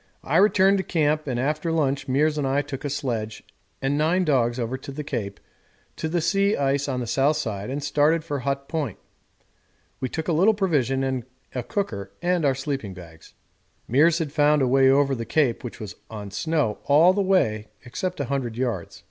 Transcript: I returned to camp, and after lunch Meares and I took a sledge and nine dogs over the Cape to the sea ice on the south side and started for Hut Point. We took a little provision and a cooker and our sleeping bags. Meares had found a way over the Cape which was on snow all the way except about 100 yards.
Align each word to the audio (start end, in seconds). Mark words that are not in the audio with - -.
I 0.23 0.37
returned 0.37 0.79
to 0.79 0.83
camp, 0.83 1.27
and 1.27 1.39
after 1.39 1.71
lunch 1.71 2.07
Meares 2.07 2.35
and 2.39 2.47
I 2.47 2.63
took 2.63 2.83
a 2.83 2.89
sledge 2.89 3.43
and 3.83 3.99
nine 3.99 4.25
dogs 4.25 4.57
over 4.59 4.75
the 4.75 5.03
Cape 5.03 5.39
to 5.97 6.09
the 6.09 6.21
sea 6.21 6.57
ice 6.57 6.87
on 6.89 7.01
the 7.01 7.05
south 7.05 7.37
side 7.37 7.69
and 7.69 7.83
started 7.83 8.23
for 8.23 8.39
Hut 8.39 8.67
Point. 8.67 8.97
We 9.99 10.09
took 10.09 10.27
a 10.27 10.33
little 10.33 10.55
provision 10.55 11.03
and 11.03 11.23
a 11.53 11.61
cooker 11.61 12.13
and 12.19 12.45
our 12.45 12.55
sleeping 12.55 12.95
bags. 12.95 13.35
Meares 13.87 14.17
had 14.17 14.31
found 14.33 14.63
a 14.63 14.67
way 14.67 14.89
over 14.89 15.13
the 15.13 15.23
Cape 15.23 15.63
which 15.63 15.79
was 15.79 15.93
on 16.09 16.31
snow 16.31 16.79
all 16.85 17.13
the 17.13 17.21
way 17.21 17.67
except 17.85 18.19
about 18.19 18.31
100 18.31 18.57
yards. 18.57 18.99